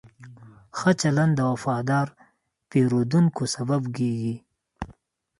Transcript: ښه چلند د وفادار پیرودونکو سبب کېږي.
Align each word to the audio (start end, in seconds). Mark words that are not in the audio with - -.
ښه 0.77 0.91
چلند 1.01 1.31
د 1.35 1.39
وفادار 1.51 2.07
پیرودونکو 2.69 3.43
سبب 3.55 3.81
کېږي. 3.95 4.35